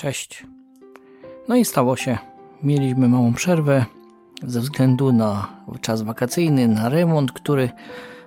[0.00, 0.46] Cześć.
[1.48, 2.18] No i stało się.
[2.62, 3.84] Mieliśmy małą przerwę
[4.42, 5.48] ze względu na
[5.80, 7.70] czas wakacyjny, na remont, który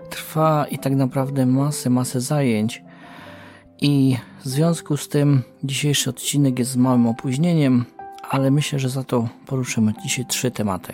[0.10, 2.84] trwa i tak naprawdę masę, masę zajęć.
[3.82, 7.86] I w związku z tym dzisiejszy odcinek jest z małym opóźnieniem,
[8.30, 10.94] ale myślę, że za to poruszymy dzisiaj trzy tematy.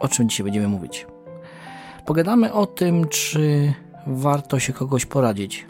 [0.00, 1.06] O czym dzisiaj będziemy mówić?
[2.06, 3.72] Pogadamy o tym, czy
[4.06, 5.66] warto się kogoś poradzić.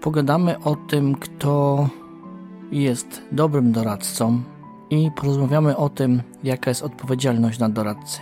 [0.00, 1.88] Pogadamy o tym, kto
[2.72, 4.42] jest dobrym doradcą
[4.90, 8.20] i porozmawiamy o tym, jaka jest odpowiedzialność na doradcy.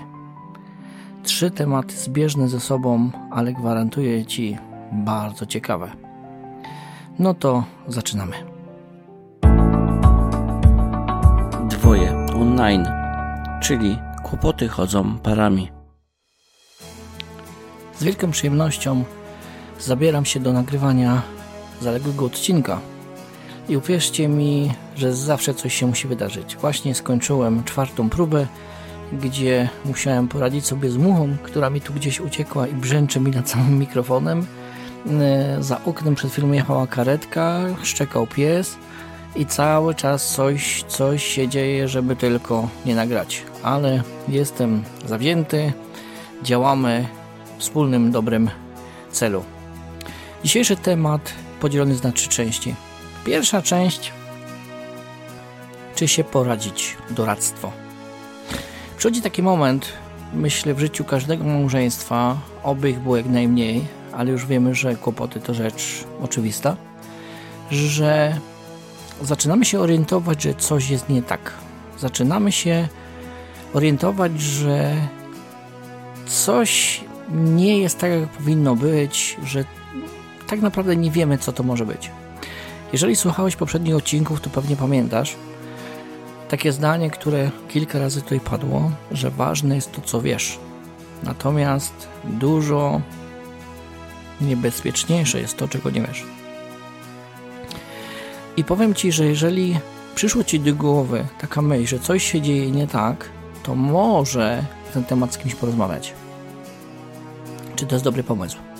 [1.23, 4.59] Trzy tematy zbieżne ze sobą, ale gwarantuję Ci
[4.93, 5.91] bardzo ciekawe.
[7.19, 8.37] No to zaczynamy.
[11.69, 12.87] Dwoje online,
[13.61, 15.71] czyli kłopoty chodzą parami.
[17.95, 19.05] Z wielką przyjemnością
[19.81, 21.23] zabieram się do nagrywania
[21.81, 22.81] zaległego odcinka–
[23.69, 26.57] i uwierzcie mi, że zawsze coś się musi wydarzyć.
[26.57, 28.47] Właśnie skończyłem czwartą próbę,
[29.13, 33.51] gdzie musiałem poradzić sobie z muchą, która mi tu gdzieś uciekła i brzęczy mi nad
[33.51, 34.47] samym mikrofonem.
[35.21, 38.77] E, za oknem przed chwilą jechała karetka, szczekał pies
[39.37, 43.43] i cały czas coś, coś się dzieje, żeby tylko nie nagrać.
[43.63, 45.73] Ale jestem zawzięty,
[46.43, 47.07] działamy
[47.59, 48.51] w wspólnym dobrym
[49.11, 49.45] celu.
[50.45, 52.75] Dzisiejszy temat podzielony jest na trzy części.
[53.25, 54.13] Pierwsza część.
[55.95, 56.97] Czy się poradzić?
[57.11, 57.73] Doradztwo.
[58.97, 59.89] Przychodzi taki moment,
[60.35, 65.41] myślę, w życiu każdego małżeństwa, oby ich było jak najmniej, ale już wiemy, że kłopoty
[65.41, 66.77] to rzecz oczywista,
[67.71, 68.39] że
[69.23, 71.53] zaczynamy się orientować, że coś jest nie tak.
[71.99, 72.89] Zaczynamy się
[73.75, 74.97] orientować, że
[76.27, 77.01] coś
[77.31, 79.65] nie jest tak, jak powinno być, że
[80.47, 82.11] tak naprawdę nie wiemy, co to może być.
[82.93, 85.37] Jeżeli słuchałeś poprzednich odcinków, to pewnie pamiętasz
[86.49, 90.59] takie zdanie, które kilka razy tutaj padło, że ważne jest to, co wiesz.
[91.23, 93.01] Natomiast dużo
[94.41, 96.25] niebezpieczniejsze jest to, czego nie wiesz.
[98.57, 99.79] I powiem Ci, że jeżeli
[100.15, 103.29] przyszło Ci do głowy taka myśl, że coś się dzieje nie tak,
[103.63, 106.15] to może na ten temat z kimś porozmawiać.
[107.77, 108.72] Czy to jest dobry pomysł?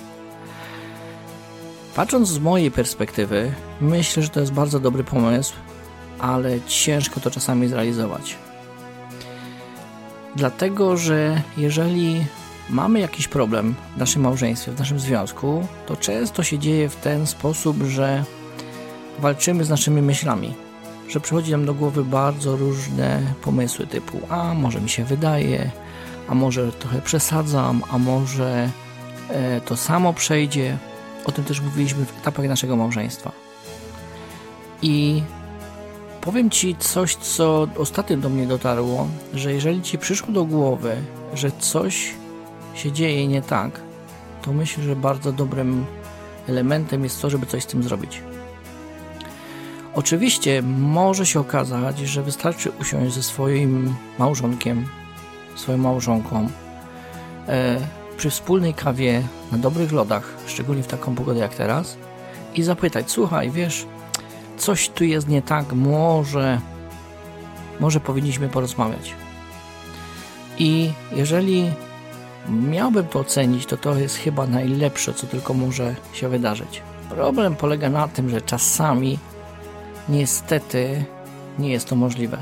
[1.95, 5.53] Patrząc z mojej perspektywy, myślę, że to jest bardzo dobry pomysł,
[6.19, 8.35] ale ciężko to czasami zrealizować.
[10.35, 12.25] Dlatego, że jeżeli
[12.69, 17.27] mamy jakiś problem w naszym małżeństwie, w naszym związku, to często się dzieje w ten
[17.27, 18.23] sposób, że
[19.19, 20.53] walczymy z naszymi myślami,
[21.09, 25.71] że przychodzi nam do głowy bardzo różne pomysły typu a może mi się wydaje,
[26.27, 28.69] a może trochę przesadzam, a może
[29.29, 30.77] e, to samo przejdzie.
[31.25, 33.31] O tym też mówiliśmy w etapach naszego małżeństwa.
[34.81, 35.23] I
[36.21, 40.95] powiem Ci coś, co ostatnio do mnie dotarło, że jeżeli Ci przyszło do głowy,
[41.33, 42.13] że coś
[42.73, 43.81] się dzieje nie tak,
[44.41, 45.85] to myślę, że bardzo dobrym
[46.47, 48.21] elementem jest to, żeby coś z tym zrobić.
[49.95, 54.87] Oczywiście może się okazać, że wystarczy usiąść ze swoim małżonkiem,
[55.55, 56.49] swoją małżonką,
[57.47, 57.79] e,
[58.23, 61.97] przy wspólnej kawie na dobrych lodach, szczególnie w taką pogodę jak teraz,
[62.55, 63.85] i zapytać: Słuchaj, wiesz,
[64.57, 66.61] coś tu jest nie tak, może,
[67.79, 69.13] może powinniśmy porozmawiać.
[70.57, 71.71] I jeżeli
[72.49, 76.81] miałbym to ocenić, to to jest chyba najlepsze, co tylko może się wydarzyć.
[77.09, 79.19] Problem polega na tym, że czasami
[80.09, 81.05] niestety
[81.59, 82.41] nie jest to możliwe.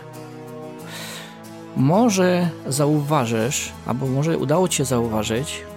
[1.76, 5.71] Może zauważysz, albo może udało Ci się zauważyć,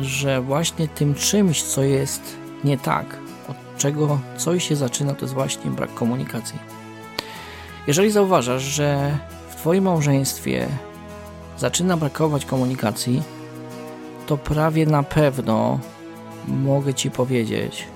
[0.00, 3.16] że właśnie tym czymś, co jest nie tak,
[3.48, 6.58] od czego coś się zaczyna, to jest właśnie brak komunikacji.
[7.86, 9.18] Jeżeli zauważasz, że
[9.50, 10.68] w Twoim małżeństwie
[11.58, 13.22] zaczyna brakować komunikacji,
[14.26, 15.78] to prawie na pewno
[16.48, 17.86] mogę Ci powiedzieć,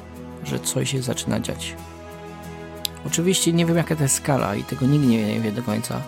[0.45, 1.75] że coś się zaczyna dziać.
[3.07, 6.01] Oczywiście nie wiem, jaka to jest skala i tego nikt nie wie do końca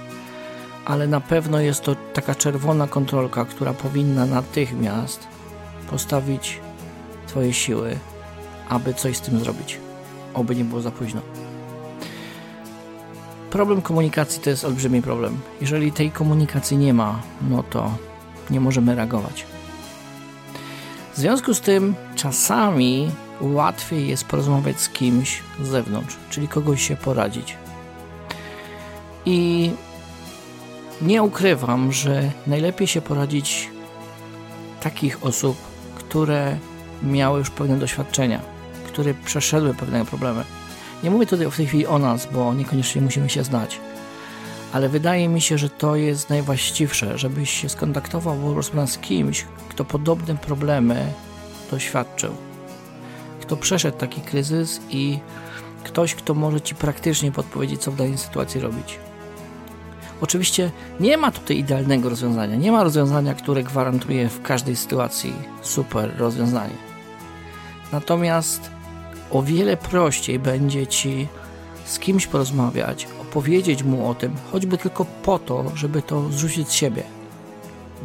[0.88, 5.26] ale na pewno jest to taka czerwona kontrolka, która powinna natychmiast
[5.90, 6.60] postawić
[7.26, 7.96] Twoje siły,
[8.68, 9.78] aby coś z tym zrobić.
[10.34, 11.20] Oby nie było za późno.
[13.50, 15.40] Problem komunikacji to jest olbrzymi problem.
[15.60, 17.94] Jeżeli tej komunikacji nie ma, no to
[18.50, 19.44] nie możemy reagować.
[21.14, 26.96] W związku z tym czasami łatwiej jest porozmawiać z kimś z zewnątrz, czyli kogoś się
[26.96, 27.56] poradzić.
[29.26, 29.70] I
[31.02, 33.70] nie ukrywam, że najlepiej się poradzić
[34.80, 35.67] takich osób,
[36.08, 36.56] które
[37.02, 38.40] miały już pewne doświadczenia,
[38.86, 40.44] które przeszedły pewne problemy.
[41.02, 43.80] Nie mówię tutaj w tej chwili o nas, bo niekoniecznie musimy się znać,
[44.72, 49.46] ale wydaje mi się, że to jest najwłaściwsze, żebyś się skontaktował po prostu z kimś,
[49.68, 51.12] kto podobne problemy
[51.70, 52.32] doświadczył,
[53.40, 55.18] kto przeszedł taki kryzys i
[55.84, 58.98] ktoś, kto może ci praktycznie podpowiedzieć, co w danej sytuacji robić.
[60.20, 60.70] Oczywiście
[61.00, 65.32] nie ma tutaj idealnego rozwiązania, nie ma rozwiązania, które gwarantuje w każdej sytuacji
[65.62, 66.74] super rozwiązanie.
[67.92, 68.70] Natomiast
[69.30, 71.28] o wiele prościej będzie ci
[71.84, 76.72] z kimś porozmawiać, opowiedzieć mu o tym, choćby tylko po to, żeby to zrzucić z
[76.72, 77.02] siebie.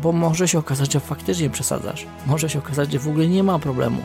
[0.01, 2.06] Bo może się okazać, że faktycznie przesadzasz.
[2.25, 4.01] Może się okazać, że w ogóle nie ma problemu.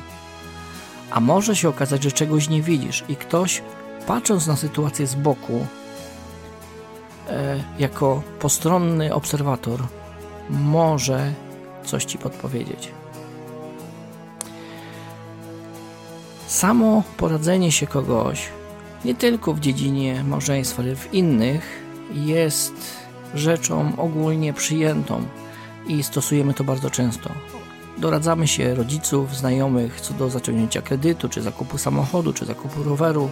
[1.11, 3.63] A może się okazać, że czegoś nie widzisz i ktoś,
[4.07, 5.67] patrząc na sytuację z boku,
[7.79, 9.81] jako postronny obserwator,
[10.51, 11.33] może
[11.85, 12.91] coś ci podpowiedzieć.
[16.47, 18.49] Samo poradzenie się kogoś,
[19.05, 21.83] nie tylko w dziedzinie małżeństwa, ale w innych,
[22.13, 22.75] jest
[23.35, 25.23] rzeczą ogólnie przyjętą
[25.87, 27.31] i stosujemy to bardzo często.
[27.99, 33.31] Doradzamy się rodziców, znajomych co do zaciągnięcia kredytu, czy zakupu samochodu, czy zakupu roweru,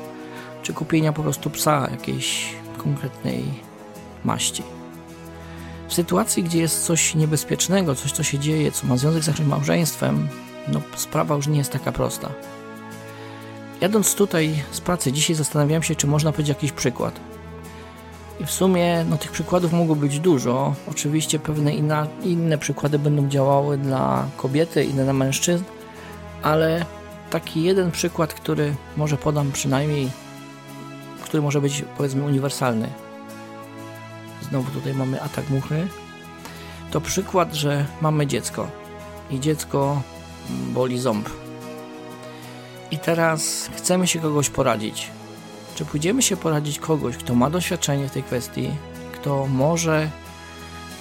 [0.63, 3.66] czy kupienia po prostu psa jakiejś konkretnej
[4.27, 4.63] maści.
[5.89, 9.49] W sytuacji, gdzie jest coś niebezpiecznego, coś co się dzieje, co ma związek z naszym
[9.49, 10.29] małżeństwem,
[10.69, 12.31] no sprawa już nie jest taka prosta.
[13.81, 17.21] Jadąc tutaj z pracy dzisiaj zastanawiałem się, czy można powiedzieć jakiś przykład.
[18.41, 20.75] I w sumie no, tych przykładów mogło być dużo.
[20.91, 25.65] Oczywiście pewne inna, inne przykłady będą działały dla kobiety, inne dla mężczyzn,
[26.43, 26.85] ale
[27.31, 30.11] taki jeden przykład, który może podam przynajmniej,
[31.25, 32.89] który może być powiedzmy uniwersalny.
[34.49, 35.89] Znowu tutaj mamy atak muchy.
[36.91, 38.69] To przykład, że mamy dziecko
[39.31, 40.03] i dziecko
[40.51, 41.29] boli ząb
[42.91, 45.11] i teraz chcemy się kogoś poradzić.
[45.75, 48.71] Czy pójdziemy się poradzić kogoś, kto ma doświadczenie w tej kwestii,
[49.13, 50.11] kto może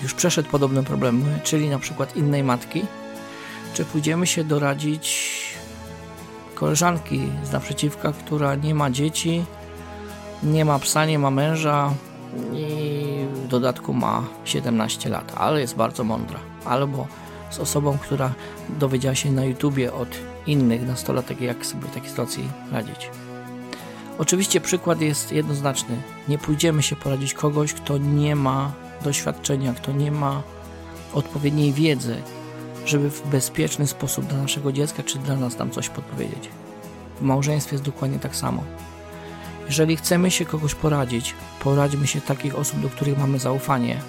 [0.04, 2.86] już przeszedł podobne problemy, czyli na przykład innej matki,
[3.74, 5.36] czy pójdziemy się doradzić
[6.56, 9.46] koleżanki z naprzeciwka, która nie ma dzieci,
[10.44, 11.94] nie ma psa, nie ma męża
[12.54, 13.05] i
[13.46, 16.40] w dodatku ma 17 lat, ale jest bardzo mądra.
[16.66, 17.08] Albo
[17.50, 18.34] z osobą, która
[18.80, 20.10] dowiedziała się na YouTubie od
[20.48, 23.10] innych nastolatek, jak sobie w takiej sytuacji radzić.
[24.18, 25.96] Oczywiście przykład jest jednoznaczny.
[26.28, 28.72] Nie pójdziemy się poradzić kogoś, kto nie ma
[29.04, 30.42] doświadczenia, kto nie ma
[31.14, 32.16] odpowiedniej wiedzy,
[32.86, 36.50] żeby w bezpieczny sposób dla naszego dziecka czy dla nas tam coś podpowiedzieć.
[37.20, 38.64] W małżeństwie jest dokładnie tak samo.
[39.68, 44.02] Jeżeli chcemy się kogoś poradzić, poradźmy się takich osób, do których mamy zaufanie,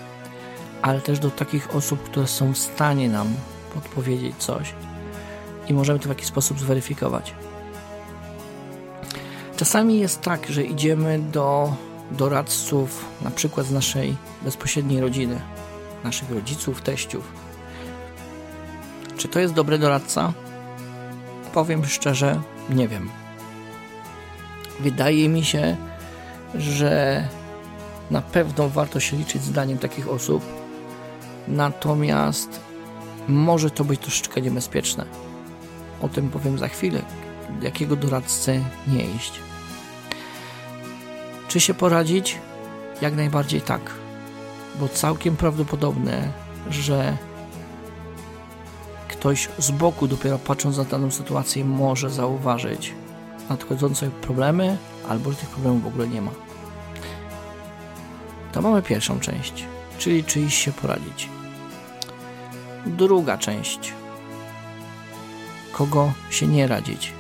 [0.82, 3.35] ale też do takich osób, które są w stanie nam
[3.75, 4.75] podpowiedzieć coś
[5.69, 7.35] i możemy to w jakiś sposób zweryfikować.
[9.56, 11.73] Czasami jest tak, że idziemy do
[12.11, 15.41] doradców, na przykład z naszej bezpośredniej rodziny,
[16.05, 17.32] naszych rodziców, teściów.
[19.17, 20.32] Czy to jest dobry doradca?
[21.55, 23.25] Powiem szczerze, nie wiem.
[24.81, 25.76] Wydaje mi się,
[26.55, 27.25] że
[28.11, 30.43] na pewno warto się liczyć zdaniem takich osób,
[31.49, 32.61] natomiast
[33.28, 35.05] może to być troszeczkę niebezpieczne.
[36.02, 37.02] O tym powiem za chwilę,
[37.62, 39.32] jakiego doradcę nie iść.
[41.49, 42.38] Czy się poradzić?
[43.02, 43.90] Jak najbardziej tak,
[44.81, 46.32] bo całkiem prawdopodobne,
[46.70, 47.17] że
[49.08, 52.94] ktoś z boku, dopiero patrząc na daną sytuację, może zauważyć
[53.50, 54.76] nadchodzące problemy,
[55.08, 56.31] albo że tych problemów w ogóle nie ma.
[58.53, 59.65] To mamy pierwszą część,
[59.98, 61.29] czyli czy iść się poradzić.
[62.86, 63.93] Druga część
[65.76, 67.12] kogo się nie radzić.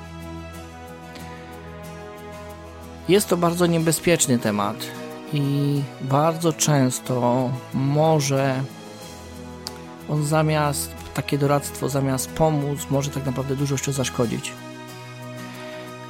[3.08, 4.76] Jest to bardzo niebezpieczny temat
[5.32, 8.62] i bardzo często może
[10.08, 14.52] on zamiast, takie doradztwo zamiast pomóc, może tak naprawdę dużo jeszcze zaszkodzić.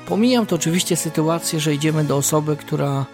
[0.06, 3.04] Pomijam to oczywiście sytuację, że idziemy do osoby, która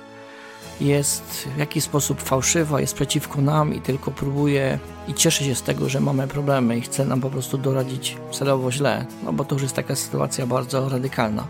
[0.80, 5.62] jest w jakiś sposób fałszywa, jest przeciwko nam i tylko próbuje i cieszy się z
[5.62, 9.54] tego, że mamy problemy i chce nam po prostu doradzić celowo źle, no bo to
[9.54, 11.44] już jest taka sytuacja bardzo radykalna.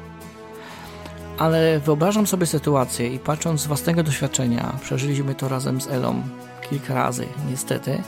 [1.38, 6.22] Ale wyobrażam sobie sytuację i patrząc z własnego doświadczenia, przeżyliśmy to razem z Elą
[6.70, 8.02] kilka razy, niestety.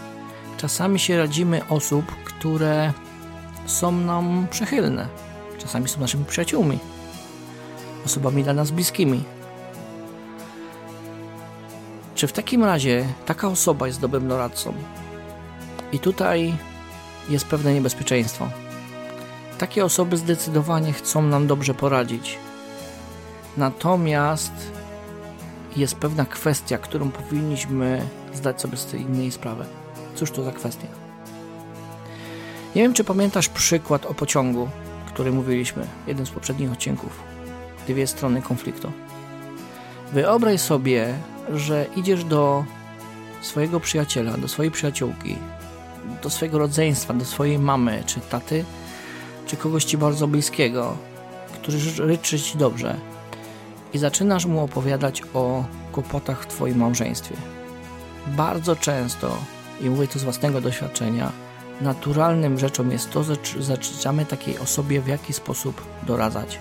[0.56, 2.92] Czasami się radzimy osób, które
[3.66, 5.08] są nam przychylne.
[5.58, 6.78] Czasami są naszymi przyjaciółmi,
[8.04, 9.25] osobami dla nas bliskimi,
[12.14, 14.75] czy w takim razie taka osoba jest dobrym doradcą?
[15.92, 16.54] I tutaj
[17.28, 18.49] jest pewne niebezpieczeństwo.
[19.58, 22.38] Takie osoby zdecydowanie chcą nam dobrze poradzić.
[23.56, 24.52] Natomiast
[25.76, 29.64] jest pewna kwestia, którą powinniśmy zdać sobie z tej innej sprawy.
[30.14, 30.87] Cóż to za kwestia?
[32.75, 34.68] Nie wiem, czy pamiętasz przykład o pociągu,
[35.06, 37.33] który mówiliśmy, jeden z poprzednich odcinków.
[37.86, 38.92] Dwie strony konfliktu.
[40.12, 41.14] Wyobraź sobie,
[41.54, 42.64] że idziesz do
[43.40, 45.36] swojego przyjaciela, do swojej przyjaciółki,
[46.22, 48.64] do swojego rodzeństwa, do swojej mamy czy taty,
[49.46, 50.96] czy kogoś ci bardzo bliskiego,
[51.54, 52.96] który ryczy ci dobrze
[53.94, 57.36] i zaczynasz mu opowiadać o kłopotach w twoim małżeństwie.
[58.26, 59.36] Bardzo często,
[59.80, 61.32] i mówię to z własnego doświadczenia,
[61.80, 66.58] naturalnym rzeczą jest to, że zaczynamy takiej osobie w jaki sposób doradzać.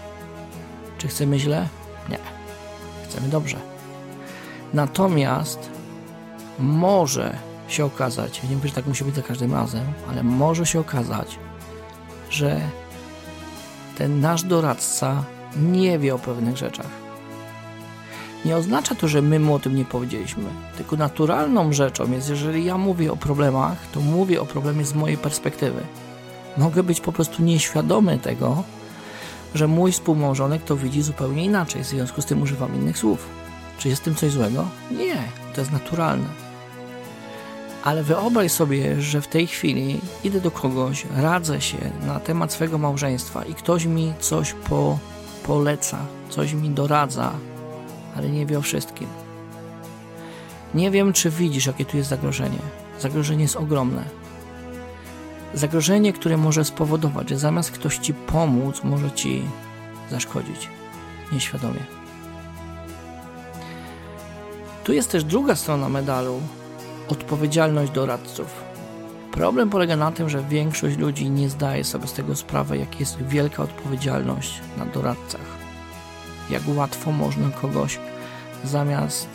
[1.04, 1.68] Czy chcemy źle?
[2.10, 2.18] Nie.
[3.04, 3.58] Chcemy dobrze.
[4.74, 5.70] Natomiast
[6.60, 11.40] może się okazać, nie że tak musi być za każdym razem, ale może się okazać,
[12.30, 12.62] że
[13.98, 15.24] ten nasz doradca
[15.56, 16.90] nie wie o pewnych rzeczach.
[18.46, 20.44] Nie oznacza to, że my mu o tym nie powiedzieliśmy,
[20.78, 25.18] tylko naturalną rzeczą jest, jeżeli ja mówię o problemach, to mówię o problemie z mojej
[25.18, 25.82] perspektywy.
[26.58, 28.64] Mogę być po prostu nieświadomy tego,
[29.56, 33.28] że mój współmałżonek to widzi zupełnie inaczej, w związku z tym używam innych słów.
[33.78, 34.68] Czy jest w tym coś złego?
[34.92, 35.18] Nie,
[35.54, 36.28] to jest naturalne.
[37.84, 42.78] Ale wyobraź sobie, że w tej chwili idę do kogoś, radzę się na temat swojego
[42.78, 45.00] małżeństwa i ktoś mi coś po,
[45.46, 45.98] poleca,
[46.30, 47.32] coś mi doradza,
[48.18, 49.08] ale nie wie o wszystkim.
[50.74, 52.60] Nie wiem, czy widzisz, jakie tu jest zagrożenie.
[53.00, 54.23] Zagrożenie jest ogromne.
[55.54, 59.44] Zagrożenie, które może spowodować, że zamiast ktoś ci pomóc, może ci
[60.12, 60.70] zaszkodzić
[61.32, 61.80] nieświadomie.
[64.84, 66.42] Tu jest też druga strona medalu
[67.08, 68.64] odpowiedzialność doradców.
[69.32, 73.18] Problem polega na tym, że większość ludzi nie zdaje sobie z tego sprawy, jak jest
[73.22, 75.64] wielka odpowiedzialność na doradcach.
[76.50, 78.00] Jak łatwo można kogoś
[78.64, 79.28] zamiast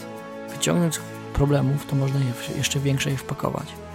[0.48, 1.00] wyciągnąć
[1.34, 3.87] problemów, to można je jeszcze większe je wpakować.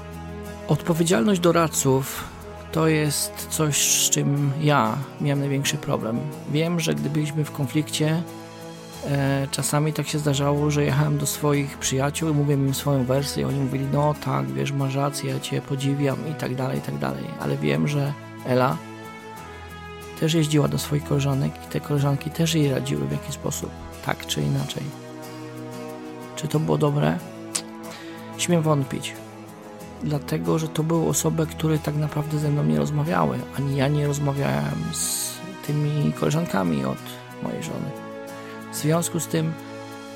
[0.67, 2.23] Odpowiedzialność doradców
[2.71, 6.19] to jest coś, z czym ja miałem największy problem.
[6.51, 8.23] Wiem, że gdy byliśmy w konflikcie,
[9.09, 13.47] e, czasami tak się zdarzało, że jechałem do swoich przyjaciół i mówiłem im swoją wersję.
[13.47, 16.97] Oni mówili, no tak, wiesz, masz rację, ja cię podziwiam i tak dalej, i tak
[16.97, 17.23] dalej.
[17.39, 18.13] Ale wiem, że
[18.45, 18.77] Ela
[20.19, 23.69] też jeździła do swoich koleżanek i te koleżanki też jej radziły w jakiś sposób,
[24.05, 24.83] tak czy inaczej.
[26.35, 27.17] Czy to było dobre?
[28.37, 29.22] Śmiem wątpić.
[30.03, 34.07] Dlatego, że to były osoby, które tak naprawdę ze mną nie rozmawiały, ani ja nie
[34.07, 35.33] rozmawiałem z
[35.67, 36.97] tymi koleżankami od
[37.43, 37.91] mojej żony.
[38.71, 39.53] W związku z tym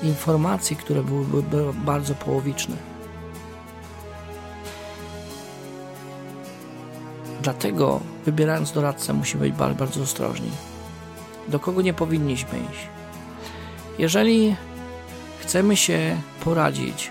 [0.02, 2.76] informacje, które były, były bardzo połowiczne.
[7.42, 10.50] Dlatego wybierając doradcę musimy być bardzo, bardzo ostrożni.
[11.48, 12.88] Do kogo nie powinniśmy iść?
[13.98, 14.56] Jeżeli
[15.40, 17.10] chcemy się poradzić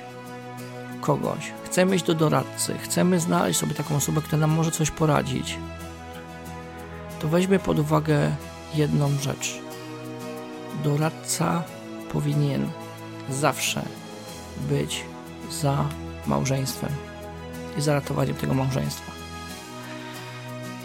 [1.01, 5.57] kogoś, chcemy iść do doradcy, chcemy znaleźć sobie taką osobę, która nam może coś poradzić,
[7.19, 8.35] to weźmy pod uwagę
[8.75, 9.59] jedną rzecz.
[10.83, 11.63] Doradca
[12.11, 12.69] powinien
[13.29, 13.85] zawsze
[14.69, 15.03] być
[15.51, 15.85] za
[16.27, 16.91] małżeństwem
[17.77, 19.11] i za ratowaniem tego małżeństwa.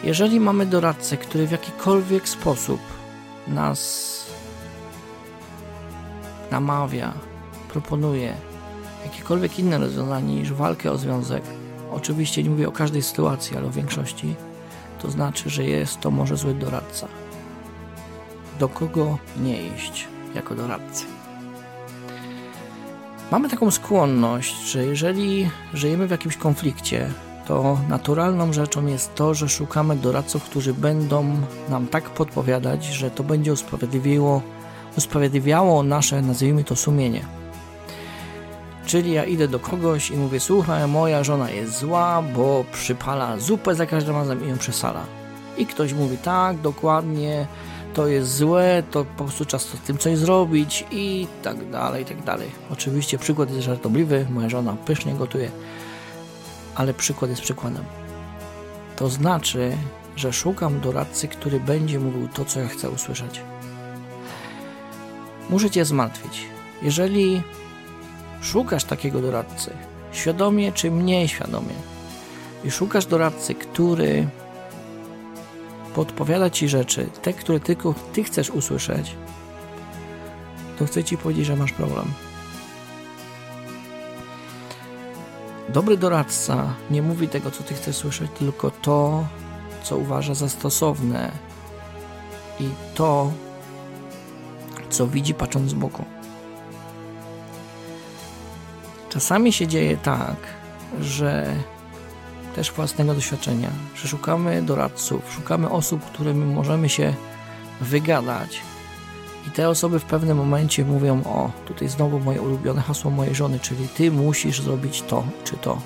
[0.05, 2.81] Jeżeli mamy doradcę, który w jakikolwiek sposób
[3.49, 4.13] nas
[6.51, 7.13] namawia,
[7.69, 8.52] proponuje
[9.05, 11.43] jakiekolwiek inne rozwiązanie niż walkę o związek,
[11.93, 14.35] oczywiście nie mówię o każdej sytuacji, ale o większości,
[15.03, 17.09] to znaczy, że jest to może zły doradca.
[18.59, 21.05] Do kogo nie iść jako doradcy?
[23.31, 27.11] Mamy taką skłonność, że jeżeli żyjemy w jakimś konflikcie,
[27.47, 31.37] to naturalną rzeczą jest to, że szukamy doradców, którzy będą
[31.69, 34.43] nam tak podpowiadać, że to będzie usprawiedliwiło
[34.97, 37.42] usprawiedliwiało nasze, nazwijmy to, sumienie.
[38.93, 43.75] Czyli ja idę do kogoś i mówię, słuchaj, moja żona jest zła, bo przypala zupę
[43.75, 45.05] za każdym razem i ją przesala.
[45.57, 47.47] I ktoś mówi, tak, dokładnie,
[47.95, 52.07] to jest złe, to po prostu czas z tym coś zrobić i tak dalej, i
[52.07, 52.51] tak dalej.
[52.71, 55.51] Oczywiście przykład jest żartobliwy, moja żona pysznie gotuje,
[56.75, 57.85] ale przykład jest przykładem.
[58.97, 59.77] To znaczy,
[60.17, 63.41] że szukam doradcy, który będzie mówił to, co ja chcę usłyszeć
[65.51, 66.47] muszę Cię zmartwić.
[66.83, 67.43] Jeżeli
[68.43, 69.71] szukasz takiego doradcy,
[70.13, 71.75] świadomie czy mniej świadomie,
[72.65, 74.29] i szukasz doradcy, który
[75.95, 79.17] podpowiada Ci rzeczy, te, które tylko Ty chcesz usłyszeć,
[80.79, 82.13] to chcę Ci powiedzieć, że masz problem.
[85.69, 89.27] Dobry doradca nie mówi tego, co Ty chcesz słyszeć, tylko to,
[89.83, 91.33] co uważa za stosowne
[92.61, 93.33] i to,
[94.91, 96.05] co widzi patrząc z boku.
[99.13, 100.37] Czasami się dzieje tak,
[101.01, 101.55] że
[102.57, 107.15] też własnego doświadczenia, że szukamy doradców, szukamy osób, którymi możemy się
[107.81, 108.61] wygadać.
[109.49, 113.61] I te osoby w pewnym momencie mówią: O, tutaj znowu moje ulubione hasło mojej żony,
[113.61, 115.81] czyli ty musisz zrobić to czy to.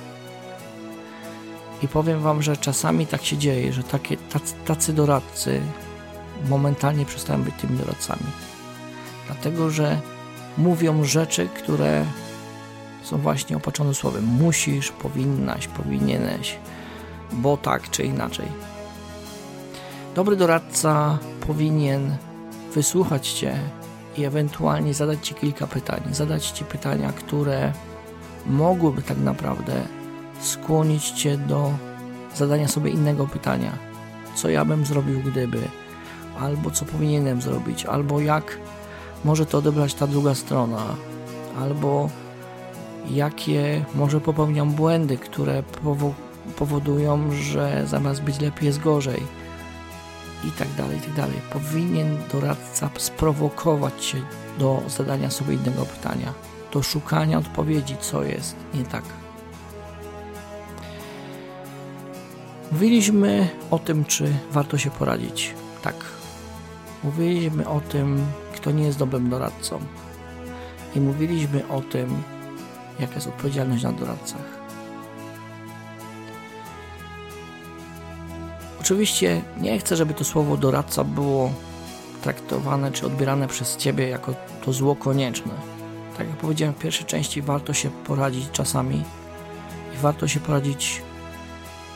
[1.82, 5.60] I powiem Wam, że czasami tak się dzieje, że takie, tacy, tacy doradcy
[6.48, 8.26] momentalnie przestają być tymi doradcami.
[9.26, 10.00] Dlatego, że
[10.58, 12.04] mówią rzeczy, które
[13.06, 16.58] są właśnie opatrzone słowem musisz, powinnaś, powinieneś,
[17.32, 18.46] bo tak czy inaczej.
[20.14, 22.16] Dobry doradca powinien
[22.74, 23.58] wysłuchać Cię
[24.16, 26.00] i ewentualnie zadać Ci kilka pytań.
[26.12, 27.72] Zadać Ci pytania, które
[28.46, 29.82] mogłyby tak naprawdę
[30.40, 31.72] skłonić Cię do
[32.34, 33.72] zadania sobie innego pytania.
[34.34, 35.60] Co ja bym zrobił gdyby?
[36.40, 37.84] Albo co powinienem zrobić?
[37.84, 38.58] Albo jak
[39.24, 40.84] może to odebrać ta druga strona?
[41.60, 42.10] Albo
[43.10, 45.62] jakie może popełniam błędy, które
[46.56, 49.22] powodują, że zamiast być lepiej jest gorzej
[50.44, 51.36] i tak dalej, i tak dalej.
[51.52, 54.18] Powinien doradca sprowokować się
[54.58, 56.32] do zadania sobie innego pytania,
[56.72, 59.04] do szukania odpowiedzi, co jest nie tak.
[62.72, 65.54] Mówiliśmy o tym, czy warto się poradzić.
[65.82, 65.94] Tak.
[67.04, 69.78] Mówiliśmy o tym, kto nie jest dobrym doradcą.
[70.94, 72.22] I mówiliśmy o tym,
[73.00, 74.66] jaka jest odpowiedzialność na doradcach.
[78.80, 81.50] Oczywiście nie chcę, żeby to słowo doradca było
[82.22, 84.34] traktowane czy odbierane przez Ciebie jako
[84.64, 85.52] to zło konieczne.
[86.18, 89.04] Tak jak powiedziałem w pierwszej części, warto się poradzić czasami
[89.94, 91.02] i warto się poradzić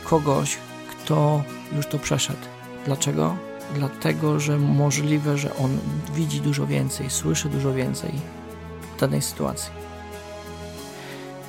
[0.04, 0.58] kogoś,
[0.90, 1.42] kto
[1.76, 2.46] już to przeszedł.
[2.86, 3.36] Dlaczego?
[3.74, 5.78] Dlatego, że możliwe, że on
[6.14, 8.12] widzi dużo więcej, słyszy dużo więcej
[8.96, 9.79] w danej sytuacji.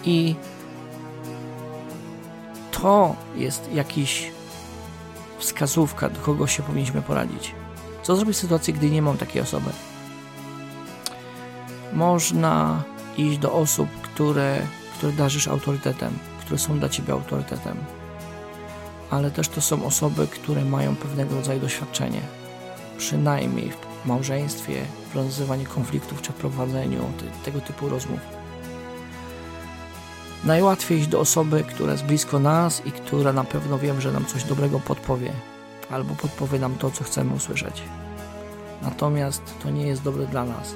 [0.05, 0.36] I
[2.71, 4.32] to jest jakiś
[5.38, 7.56] wskazówka, do kogo się powinniśmy poradzić.
[8.04, 9.69] Co zrobić w sytuacji, gdy nie mam takiej osoby?
[11.93, 12.84] Można
[13.17, 14.62] iść do osób, które,
[14.97, 17.78] które darzysz autorytetem, które są dla ciebie autorytetem.
[19.10, 22.21] Ale też to są osoby, które mają pewnego rodzaju doświadczenie.
[22.97, 28.40] Przynajmniej w małżeństwie, w rozwiązywaniu konfliktów czy prowadzeniu te, tego typu rozmów.
[30.43, 34.25] Najłatwiej iść do osoby, która jest blisko nas i która na pewno wiem, że nam
[34.25, 35.32] coś dobrego podpowie,
[35.91, 37.82] albo podpowie nam to, co chcemy usłyszeć.
[38.82, 40.75] Natomiast to nie jest dobre dla nas.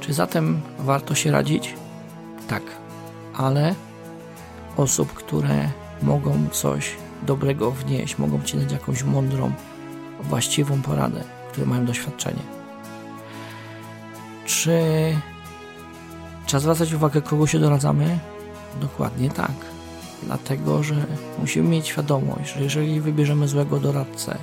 [0.00, 1.74] Czy zatem warto się radzić?
[2.48, 2.62] Tak,
[3.36, 3.74] ale
[4.76, 5.68] osób, które
[6.02, 9.52] mogą coś dobrego wnieść, mogą ci dać jakąś mądrą,
[10.20, 12.42] właściwą poradę, które mają doświadczenie.
[14.46, 14.80] Czy
[16.52, 18.18] Trzeba zwracać uwagę, kogo się doradzamy?
[18.80, 19.52] Dokładnie tak.
[20.22, 20.94] Dlatego, że
[21.38, 24.38] musimy mieć świadomość, że jeżeli wybierzemy złego doradcę,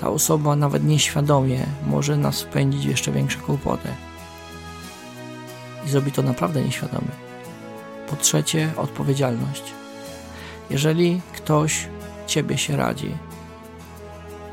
[0.00, 3.88] ta osoba nawet nieświadomie może nas wpędzić jeszcze większe kłopoty.
[5.86, 7.12] I zrobi to naprawdę nieświadomie.
[8.08, 9.62] Po trzecie, odpowiedzialność.
[10.70, 11.88] Jeżeli ktoś
[12.26, 13.14] ciebie się radzi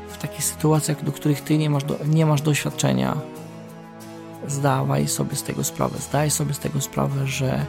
[0.08, 3.16] w takich sytuacjach, do których ty nie masz, do, nie masz doświadczenia,
[4.46, 5.98] zdawaj sobie z tego sprawę.
[5.98, 7.66] Zdaj sobie z tego sprawę, że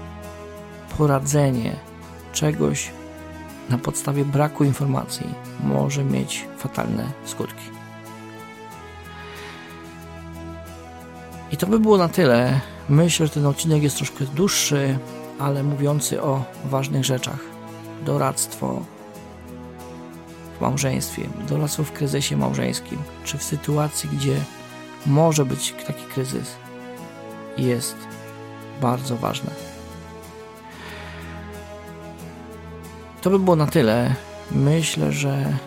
[0.97, 1.75] poradzenie
[2.33, 2.91] czegoś
[3.69, 5.27] na podstawie braku informacji
[5.63, 7.63] może mieć fatalne skutki.
[11.51, 12.59] I to by było na tyle.
[12.89, 14.97] Myślę, że ten odcinek jest troszkę dłuższy,
[15.39, 17.39] ale mówiący o ważnych rzeczach.
[18.05, 18.81] Doradztwo
[20.57, 24.35] w małżeństwie, doradztwo w kryzysie małżeńskim, czy w sytuacji, gdzie
[25.05, 26.55] może być taki kryzys,
[27.57, 27.95] jest
[28.81, 29.51] bardzo ważne.
[33.21, 34.15] To by było na tyle.
[34.51, 35.57] Myślę, że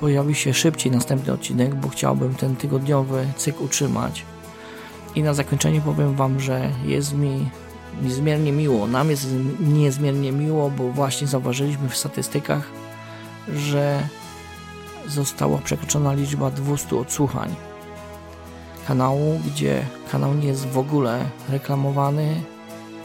[0.00, 4.24] pojawi się szybciej następny odcinek, bo chciałbym ten tygodniowy cykl utrzymać.
[5.14, 7.50] I na zakończenie powiem Wam, że jest mi
[8.02, 8.86] niezmiernie miło.
[8.86, 9.26] Nam jest
[9.60, 12.62] niezmiernie miło, bo właśnie zauważyliśmy w statystykach,
[13.48, 14.08] że
[15.06, 17.54] została przekroczona liczba 200 odsłuchań
[18.86, 22.40] kanału, gdzie kanał nie jest w ogóle reklamowany,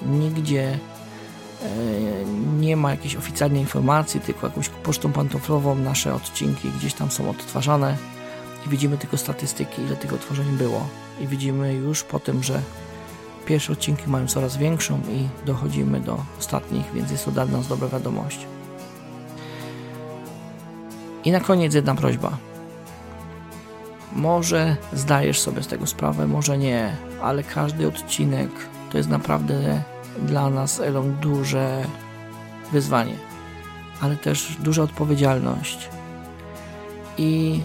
[0.05, 0.79] nigdzie
[1.63, 1.67] e,
[2.59, 7.97] nie ma jakiejś oficjalnej informacji, tylko jakąś pocztą pantoflową nasze odcinki gdzieś tam są odtwarzane
[8.65, 10.87] i widzimy tylko statystyki, ile tych otworzeń było.
[11.19, 12.61] I widzimy już po tym, że
[13.45, 17.87] pierwsze odcinki mają coraz większą i dochodzimy do ostatnich, więc jest to dla nas dobra
[17.87, 18.45] wiadomość.
[21.25, 22.50] I na koniec jedna prośba
[24.15, 28.49] Może zdajesz sobie z tego sprawę, może nie, ale każdy odcinek
[28.91, 29.83] to jest naprawdę
[30.21, 31.85] dla nas, Elon, duże
[32.71, 33.15] wyzwanie,
[34.01, 35.89] ale też duża odpowiedzialność.
[37.17, 37.61] I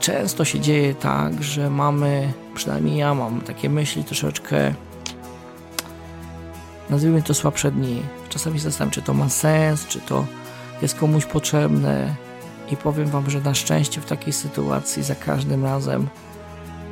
[0.00, 4.74] często się dzieje tak, że mamy, przynajmniej ja mam takie myśli troszeczkę,
[6.90, 8.02] nazwijmy to słabsze dni.
[8.28, 10.26] Czasami zastanawiam, czy to ma sens, czy to
[10.82, 12.25] jest komuś potrzebne.
[12.70, 16.08] I powiem Wam, że na szczęście w takiej sytuacji za każdym razem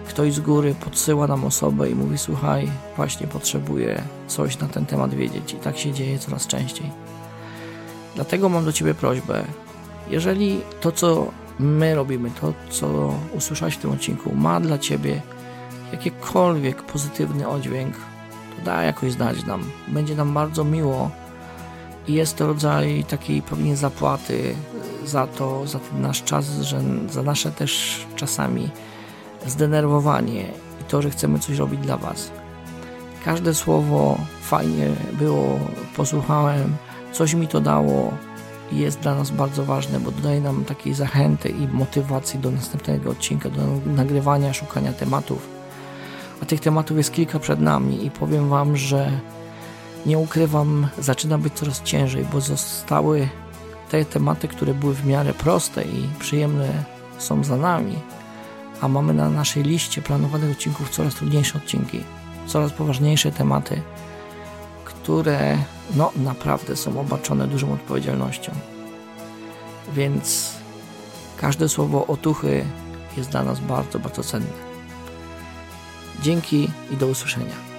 [0.08, 5.14] ktoś z góry podsyła nam osobę i mówi: Słuchaj, właśnie potrzebuję coś na ten temat
[5.14, 5.52] wiedzieć.
[5.52, 6.90] I tak się dzieje coraz częściej.
[8.14, 9.44] Dlatego mam do Ciebie prośbę.
[10.10, 11.26] Jeżeli to, co
[11.58, 15.22] my robimy, to, co usłyszałeś w tym odcinku, ma dla Ciebie
[15.92, 17.94] jakikolwiek pozytywny oddźwięk,
[18.56, 19.64] to daj jakoś znać nam.
[19.88, 21.10] Będzie nam bardzo miło
[22.08, 24.54] i jest to rodzaj takiej pewnie zapłaty
[25.04, 28.68] za to, za ten nasz czas, że za nasze też czasami
[29.46, 30.42] zdenerwowanie
[30.80, 32.30] i to, że chcemy coś robić dla Was.
[33.24, 35.58] Każde słowo fajnie było,
[35.96, 36.76] posłuchałem,
[37.12, 38.12] coś mi to dało
[38.72, 43.10] i jest dla nas bardzo ważne, bo dodaje nam takiej zachęty i motywacji do następnego
[43.10, 45.48] odcinka, do nagrywania, szukania tematów.
[46.42, 49.10] A tych tematów jest kilka przed nami i powiem Wam, że
[50.06, 53.28] nie ukrywam, zaczyna być coraz ciężej, bo zostały
[53.90, 56.84] te tematy, które były w miarę proste i przyjemne
[57.18, 57.96] są za nami,
[58.80, 62.00] a mamy na naszej liście planowanych odcinków coraz trudniejsze odcinki,
[62.46, 63.82] coraz poważniejsze tematy,
[64.84, 65.58] które
[65.96, 68.52] no naprawdę są obarczone dużą odpowiedzialnością.
[69.92, 70.50] Więc
[71.36, 72.64] każde słowo otuchy
[73.16, 74.74] jest dla nas bardzo, bardzo cenne.
[76.22, 77.73] Dzięki i do usłyszenia.